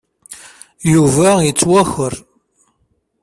[0.93, 2.13] Yuba yettwaker.